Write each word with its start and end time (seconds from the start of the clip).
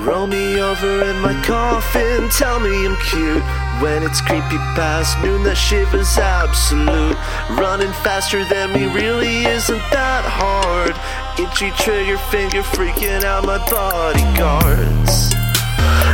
Roll 0.00 0.26
me 0.26 0.58
over 0.58 1.04
in 1.04 1.20
my 1.20 1.34
coffin, 1.44 2.30
tell 2.30 2.58
me 2.58 2.86
I'm 2.86 2.96
cute. 2.96 3.42
When 3.82 4.02
it's 4.02 4.22
creepy 4.22 4.56
past 4.72 5.20
noon, 5.20 5.42
that 5.44 5.56
shiver's 5.56 6.16
absolute. 6.16 7.16
Running 7.60 7.92
faster 8.00 8.42
than 8.44 8.72
me 8.72 8.86
really 8.96 9.44
isn't 9.44 9.84
that 9.92 10.24
hard. 10.24 10.96
Itchy 11.36 11.70
trigger 11.76 12.16
finger 12.32 12.62
freaking 12.62 13.24
out 13.24 13.44
my 13.44 13.60
bodyguards. 13.68 15.36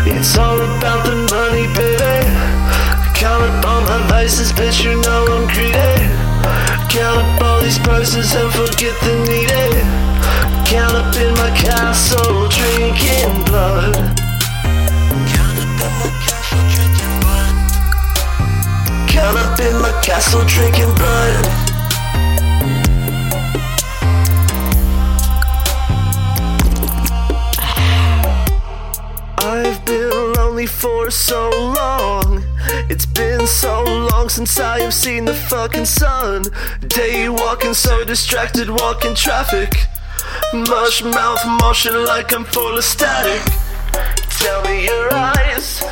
It's 0.02 0.36
all 0.36 0.58
about 0.58 1.06
the 1.06 1.14
money, 1.30 1.70
baby. 1.78 2.26
Count 3.14 3.42
up 3.46 3.64
all 3.66 3.82
my 3.82 4.02
vices, 4.10 4.50
bitch, 4.52 4.82
you 4.82 5.00
know 5.00 5.26
I'm 5.30 5.46
greedy. 5.46 6.10
Count 6.90 7.22
up 7.22 7.40
all 7.40 7.60
these 7.62 7.78
prices 7.78 8.34
and 8.34 8.50
forget 8.50 8.98
the 9.06 9.14
needy. 9.30 9.78
Count 10.66 10.94
up 10.98 11.14
in 11.14 11.35
castle, 20.26 20.44
drinking 20.46 20.94
blood. 20.94 21.46
I've 29.38 29.84
been 29.84 30.32
lonely 30.34 30.66
for 30.66 31.10
so 31.10 31.50
long. 31.50 32.42
It's 32.88 33.06
been 33.06 33.46
so 33.46 33.84
long 33.84 34.28
since 34.28 34.58
I 34.58 34.80
have 34.80 34.94
seen 34.94 35.24
the 35.24 35.34
fucking 35.34 35.84
sun. 35.84 36.44
Day 36.88 37.28
walking 37.28 37.74
so 37.74 38.04
distracted, 38.04 38.68
walking 38.68 39.14
traffic. 39.14 39.72
Mush 40.52 41.02
mouth 41.04 41.44
motion 41.60 42.04
like 42.04 42.32
I'm 42.32 42.44
full 42.44 42.76
of 42.76 42.84
static. 42.84 43.42
Tell 44.38 44.62
me 44.64 44.84
your 44.84 45.12
eyes 45.14 45.82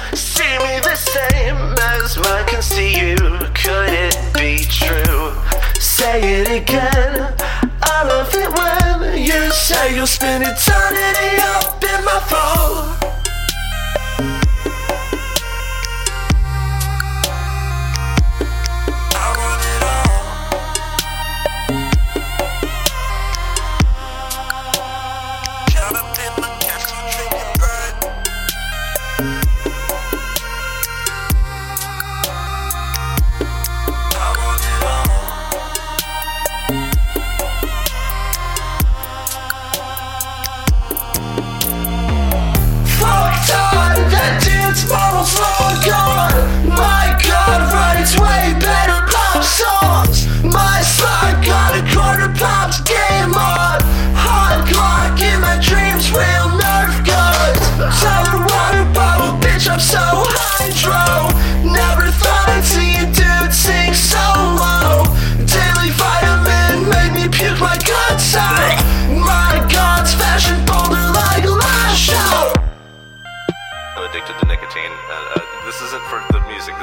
say 9.54 9.94
you'll 9.94 10.06
spend 10.06 10.42
eternity 10.42 11.36
up 11.40 11.82
in 11.82 12.04
my 12.04 12.18
phone. 12.28 13.03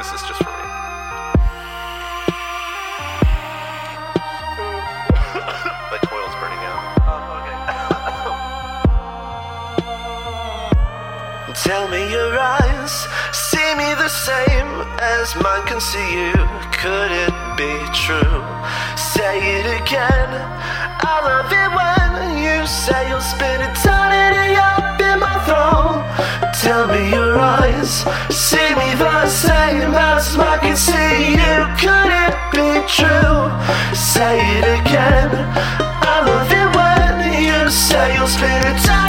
This 0.02 0.14
is 0.14 0.24
just 0.24 0.42
for 0.42 0.50
me. 0.50 0.56
My 5.92 6.00
coil's 6.10 6.36
burning 6.42 6.64
out. 6.66 6.82
Tell 11.64 11.88
me 11.88 12.10
your 12.12 12.36
eyes 12.40 13.08
see 13.32 13.76
me 13.76 13.94
the 13.94 14.10
same 14.10 14.70
as 14.98 15.36
mine 15.36 15.68
can 15.68 15.80
see 15.80 16.10
you. 16.18 16.34
Could 16.82 17.12
it 17.12 17.36
be 17.56 17.74
true? 17.94 18.42
Say 18.98 19.38
it 19.60 19.68
again. 19.82 20.30
I 21.06 21.16
love 21.30 21.52
it 21.54 21.70
when 21.78 22.40
you 22.42 22.66
say 22.66 23.08
you'll 23.08 23.22
spend 23.22 23.62
eternity 23.62 24.81
Tell 26.62 26.86
me 26.86 27.10
your 27.10 27.40
eyes 27.40 28.06
see 28.30 28.76
me 28.76 28.94
the 28.94 29.26
same 29.28 29.96
as 29.96 30.38
mine 30.38 30.60
can 30.60 30.78
see 30.78 31.32
you. 31.34 31.56
Could 31.82 32.12
it 32.26 32.36
be 32.54 32.70
true? 32.86 33.50
Say 33.96 34.38
it 34.58 34.66
again. 34.80 35.32
I 36.14 36.22
love 36.28 36.52
it 36.62 36.70
when 36.78 37.44
you 37.44 37.68
say 37.72 38.14
you'll 38.16 38.28
spend 38.28 38.78
eternity 38.78 38.92
up 38.92 39.01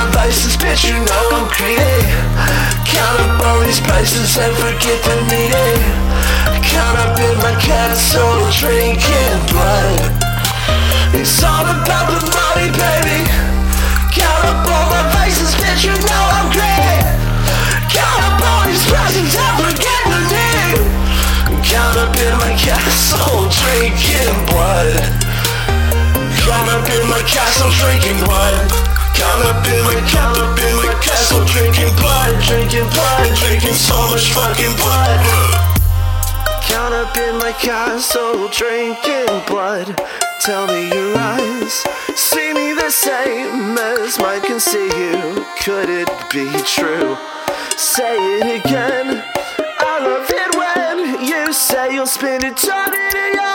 my 0.00 0.10
vices, 0.12 0.56
bitch, 0.56 0.88
you 0.88 0.96
know 0.96 1.24
I'm 1.36 1.46
greedy. 1.52 2.00
Count 2.88 3.20
up 3.20 3.44
all 3.44 3.60
these 3.60 3.80
prices 3.80 4.36
and 4.38 4.54
forget 4.56 4.98
the 5.04 5.16
needy. 5.28 5.70
Count 6.72 6.96
up 7.04 7.18
in 7.18 7.36
my 7.44 7.54
castle, 7.60 8.48
drinking 8.60 9.19
up 26.70 26.86
in 26.86 27.02
my 27.10 27.22
castle, 27.26 27.70
drinking 27.82 28.18
blood. 28.24 28.54
Count 29.18 29.42
up 29.50 29.66
in 29.66 29.80
my, 29.82 29.98
count 30.08 30.38
up 30.38 30.58
in 30.58 30.74
my 30.78 30.94
castle, 31.02 31.44
drinking 31.50 31.92
blood, 31.98 32.32
drinking 32.46 32.88
blood, 32.94 33.28
drinking 33.36 33.74
so 33.74 33.98
much 34.10 34.30
fucking 34.30 34.74
blood. 34.78 35.20
Count 36.62 36.94
up 36.94 37.16
in 37.16 37.38
my 37.38 37.52
castle, 37.58 38.48
drinking 38.48 39.30
blood. 39.46 39.98
Tell 40.40 40.66
me 40.66 40.88
your 40.88 41.18
eyes 41.18 41.84
see 42.30 42.52
me 42.52 42.72
the 42.74 42.90
same 42.90 43.76
as 43.78 44.18
mine 44.18 44.40
can 44.42 44.60
see 44.60 44.88
you. 45.02 45.44
Could 45.64 45.88
it 45.88 46.10
be 46.30 46.46
true? 46.76 47.16
Say 47.76 48.14
it 48.38 48.64
again. 48.64 49.22
I 49.90 49.94
love 50.06 50.30
it 50.42 50.50
when 50.60 51.24
you 51.24 51.52
say 51.52 51.94
you'll 51.94 52.06
spend 52.06 52.44
eternity 52.44 53.49